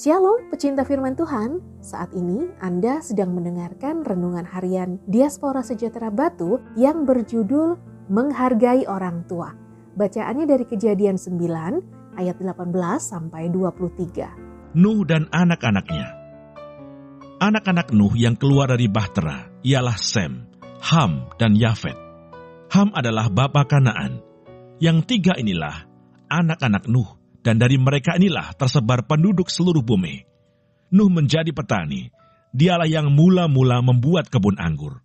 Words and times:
Shalom 0.00 0.48
pecinta 0.48 0.80
firman 0.80 1.12
Tuhan, 1.12 1.60
saat 1.84 2.16
ini 2.16 2.48
Anda 2.64 3.04
sedang 3.04 3.36
mendengarkan 3.36 4.00
renungan 4.00 4.48
harian 4.48 4.96
Diaspora 5.04 5.60
Sejahtera 5.60 6.08
Batu 6.08 6.56
yang 6.72 7.04
berjudul 7.04 7.76
Menghargai 8.08 8.88
Orang 8.88 9.28
Tua. 9.28 9.52
Bacaannya 10.00 10.48
dari 10.48 10.64
kejadian 10.64 11.20
9 11.20 12.16
ayat 12.16 12.32
18 12.32 12.72
sampai 12.96 13.52
23. 13.52 14.72
Nuh 14.80 15.04
dan 15.04 15.28
anak-anaknya. 15.28 16.08
Anak-anak 17.44 17.92
Nuh 17.92 18.16
yang 18.16 18.40
keluar 18.40 18.72
dari 18.72 18.88
Bahtera 18.88 19.52
ialah 19.60 20.00
Sem, 20.00 20.48
Ham, 20.80 21.28
dan 21.36 21.52
Yafet. 21.52 22.00
Ham 22.72 22.88
adalah 22.96 23.28
bapa 23.28 23.68
Kanaan. 23.68 24.24
Yang 24.80 25.12
tiga 25.12 25.36
inilah 25.36 25.84
anak-anak 26.32 26.88
Nuh 26.88 27.19
dan 27.40 27.56
dari 27.56 27.80
mereka 27.80 28.16
inilah 28.16 28.52
tersebar 28.56 29.08
penduduk 29.08 29.48
seluruh 29.48 29.80
bumi. 29.80 30.24
Nuh 30.92 31.08
menjadi 31.08 31.48
petani, 31.54 32.12
dialah 32.52 32.88
yang 32.88 33.08
mula-mula 33.14 33.80
membuat 33.80 34.28
kebun 34.28 34.58
anggur. 34.60 35.00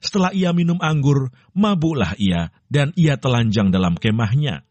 Setelah 0.00 0.32
ia 0.32 0.50
minum 0.56 0.80
anggur, 0.80 1.28
mabuklah 1.52 2.16
ia 2.16 2.48
dan 2.72 2.90
ia 2.96 3.20
telanjang 3.20 3.68
dalam 3.68 4.00
kemahnya. 4.00 4.64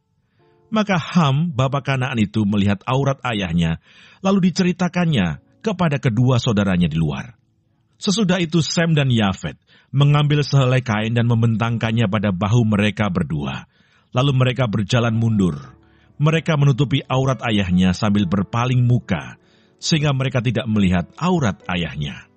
Maka 0.69 0.97
Ham, 0.97 1.53
bapak 1.53 1.93
Kanaan 1.93 2.17
itu 2.17 2.45
melihat 2.45 2.81
aurat 2.85 3.17
ayahnya, 3.25 3.81
lalu 4.21 4.49
diceritakannya 4.49 5.41
kepada 5.61 5.97
kedua 6.01 6.37
saudaranya 6.41 6.89
di 6.89 6.97
luar. 6.97 7.37
Sesudah 7.99 8.41
itu 8.41 8.61
Sem 8.63 8.93
dan 8.95 9.11
Yafet 9.11 9.59
mengambil 9.93 10.41
sehelai 10.41 10.81
kain 10.81 11.13
dan 11.13 11.29
membentangkannya 11.29 12.09
pada 12.09 12.29
bahu 12.33 12.65
mereka 12.65 13.09
berdua. 13.09 13.69
Lalu 14.09 14.31
mereka 14.33 14.65
berjalan 14.65 15.13
mundur 15.13 15.78
mereka 16.19 16.59
menutupi 16.59 16.99
aurat 17.07 17.39
ayahnya 17.47 17.95
sambil 17.95 18.27
berpaling 18.27 18.83
muka, 18.83 19.39
sehingga 19.79 20.11
mereka 20.11 20.43
tidak 20.43 20.67
melihat 20.67 21.07
aurat 21.15 21.63
ayahnya. 21.71 22.27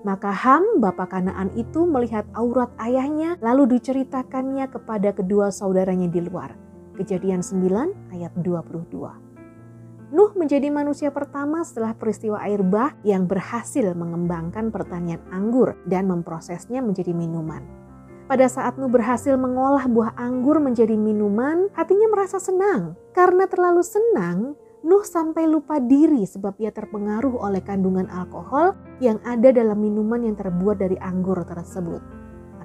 Maka 0.00 0.32
Ham, 0.32 0.82
bapak 0.82 1.18
Kanaan 1.18 1.54
itu 1.54 1.86
melihat 1.86 2.26
aurat 2.34 2.70
ayahnya 2.82 3.38
lalu 3.42 3.78
diceritakannya 3.78 4.66
kepada 4.70 5.14
kedua 5.14 5.54
saudaranya 5.54 6.10
di 6.10 6.18
luar. 6.22 6.54
Kejadian 6.98 7.42
9 7.42 8.14
ayat 8.14 8.32
22. 8.38 9.29
Nuh 10.10 10.34
menjadi 10.34 10.74
manusia 10.74 11.14
pertama 11.14 11.62
setelah 11.62 11.94
peristiwa 11.94 12.42
air 12.42 12.66
bah 12.66 12.98
yang 13.06 13.30
berhasil 13.30 13.94
mengembangkan 13.94 14.74
pertanian 14.74 15.22
anggur 15.30 15.78
dan 15.86 16.10
memprosesnya 16.10 16.82
menjadi 16.82 17.14
minuman. 17.14 17.62
Pada 18.26 18.50
saat 18.50 18.74
Nuh 18.74 18.90
berhasil 18.90 19.38
mengolah 19.38 19.86
buah 19.86 20.18
anggur 20.18 20.58
menjadi 20.58 20.98
minuman, 20.98 21.70
hatinya 21.78 22.10
merasa 22.10 22.42
senang. 22.42 22.98
Karena 23.14 23.46
terlalu 23.46 23.86
senang, 23.86 24.58
Nuh 24.82 25.06
sampai 25.06 25.46
lupa 25.46 25.78
diri 25.78 26.26
sebab 26.26 26.58
ia 26.58 26.74
terpengaruh 26.74 27.38
oleh 27.38 27.62
kandungan 27.62 28.10
alkohol 28.10 28.74
yang 28.98 29.22
ada 29.22 29.54
dalam 29.54 29.78
minuman 29.78 30.26
yang 30.26 30.34
terbuat 30.34 30.82
dari 30.82 30.98
anggur 30.98 31.38
tersebut. 31.46 32.02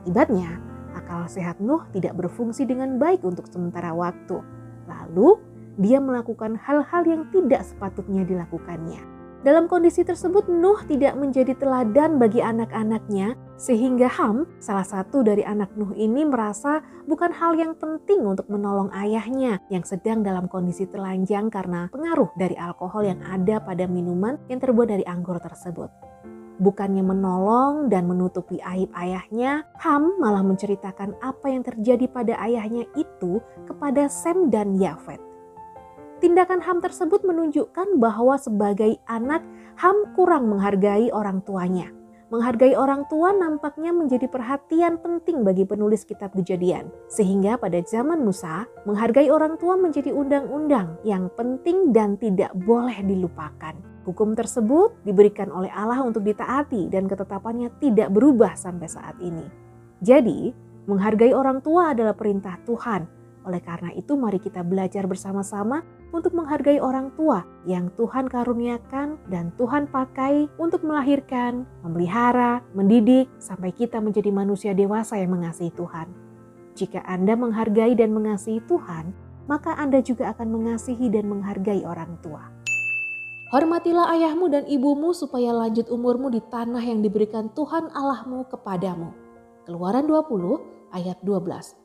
Akibatnya, 0.01 0.57
akal 0.97 1.29
sehat 1.29 1.61
Nuh 1.61 1.85
tidak 1.93 2.17
berfungsi 2.17 2.66
dengan 2.66 2.97
baik 2.97 3.21
untuk 3.21 3.45
sementara 3.53 3.93
waktu. 3.93 4.41
Lalu, 4.89 5.55
dia 5.80 6.00
melakukan 6.00 6.59
hal-hal 6.59 7.04
yang 7.08 7.28
tidak 7.31 7.64
sepatutnya 7.64 8.24
dilakukannya. 8.28 9.16
Dalam 9.46 9.69
kondisi 9.69 10.02
tersebut, 10.02 10.50
Nuh 10.50 10.81
tidak 10.90 11.13
menjadi 11.22 11.53
teladan 11.53 12.18
bagi 12.18 12.41
anak-anaknya, 12.41 13.38
sehingga 13.62 14.09
Ham, 14.09 14.50
salah 14.58 14.81
satu 14.81 15.22
dari 15.22 15.46
anak 15.46 15.69
Nuh 15.78 15.94
ini, 15.94 16.25
merasa 16.25 16.81
bukan 17.06 17.30
hal 17.30 17.53
yang 17.53 17.78
penting 17.78 18.25
untuk 18.25 18.50
menolong 18.50 18.90
ayahnya 18.97 19.62
yang 19.69 19.85
sedang 19.85 20.25
dalam 20.25 20.50
kondisi 20.50 20.90
telanjang 20.90 21.53
karena 21.53 21.94
pengaruh 21.94 22.34
dari 22.34 22.58
alkohol 22.58 23.06
yang 23.06 23.22
ada 23.22 23.62
pada 23.62 23.85
minuman 23.85 24.41
yang 24.50 24.58
terbuat 24.58 24.90
dari 24.90 25.06
anggur 25.06 25.38
tersebut. 25.38 25.94
Bukannya 26.58 27.06
menolong 27.06 27.85
dan 27.85 28.09
menutupi 28.09 28.58
aib 28.66 28.90
ayahnya, 28.97 29.62
Ham 29.78 30.18
malah 30.18 30.41
menceritakan 30.41 31.22
apa 31.22 31.53
yang 31.53 31.62
terjadi 31.62 32.09
pada 32.09 32.34
ayahnya 32.41 32.90
itu 32.97 33.38
kepada 33.69 34.09
Sem 34.09 34.50
dan 34.50 34.74
Yafet. 34.74 35.34
Tindakan 36.25 36.58
Ham 36.66 36.81
tersebut 36.81 37.22
menunjukkan 37.22 38.02
bahwa 38.02 38.34
sebagai 38.41 38.97
anak, 39.06 39.46
Ham 39.78 40.09
kurang 40.18 40.50
menghargai 40.50 41.13
orang 41.13 41.46
tuanya. 41.46 41.94
Menghargai 42.34 42.74
orang 42.74 43.06
tua 43.06 43.30
nampaknya 43.30 43.94
menjadi 43.94 44.25
perhatian 44.25 44.97
penting 45.06 45.46
bagi 45.46 45.69
penulis 45.69 46.02
kitab 46.02 46.34
kejadian. 46.34 46.90
Sehingga 47.14 47.62
pada 47.62 47.78
zaman 47.85 48.25
Musa, 48.25 48.66
menghargai 48.90 49.30
orang 49.30 49.62
tua 49.62 49.78
menjadi 49.78 50.09
undang-undang 50.09 50.97
yang 51.06 51.30
penting 51.38 51.94
dan 51.94 52.18
tidak 52.18 52.58
boleh 52.58 53.06
dilupakan. 53.06 53.78
Hukum 54.09 54.34
tersebut 54.34 55.06
diberikan 55.06 55.53
oleh 55.53 55.69
Allah 55.69 56.02
untuk 56.02 56.25
ditaati 56.25 56.90
dan 56.90 57.06
ketetapannya 57.06 57.69
tidak 57.78 58.09
berubah 58.09 58.58
sampai 58.58 58.90
saat 58.90 59.14
ini. 59.22 59.46
Jadi, 60.02 60.50
menghargai 60.90 61.38
orang 61.38 61.62
tua 61.62 61.94
adalah 61.94 62.18
perintah 62.18 62.58
Tuhan. 62.66 63.25
Oleh 63.45 63.61
karena 63.61 63.94
itu, 63.94 64.17
mari 64.17 64.41
kita 64.41 64.66
belajar 64.66 65.06
bersama-sama 65.06 65.85
untuk 66.09 66.33
menghargai 66.33 66.81
orang 66.81 67.13
tua 67.13 67.45
yang 67.69 67.94
Tuhan 67.94 68.25
karuniakan 68.25 69.22
dan 69.29 69.53
Tuhan 69.53 69.85
pakai 69.94 70.50
untuk 70.57 70.81
melahirkan, 70.81 71.69
memelihara, 71.85 72.66
mendidik, 72.73 73.29
sampai 73.38 73.69
kita 73.69 74.01
menjadi 74.01 74.34
manusia 74.34 74.73
dewasa 74.73 75.22
yang 75.22 75.38
mengasihi 75.38 75.69
Tuhan. 75.78 76.09
Jika 76.73 77.05
Anda 77.05 77.38
menghargai 77.38 77.94
dan 77.94 78.17
mengasihi 78.17 78.66
Tuhan, 78.66 79.13
maka 79.45 79.78
Anda 79.78 80.01
juga 80.01 80.34
akan 80.34 80.50
mengasihi 80.50 81.13
dan 81.13 81.29
menghargai 81.29 81.85
orang 81.85 82.17
tua. 82.25 82.50
Hormatilah 83.53 84.09
ayahmu 84.17 84.50
dan 84.50 84.66
ibumu 84.66 85.13
supaya 85.13 85.53
lanjut 85.53 85.85
umurmu 85.94 86.34
di 86.34 86.41
tanah 86.50 86.81
yang 86.81 87.05
diberikan 87.05 87.53
Tuhan 87.53 87.94
Allahmu 87.94 88.50
kepadamu. 88.50 89.13
Keluaran 89.69 90.09
20 90.09 90.97
ayat 90.97 91.22
12. 91.22 91.84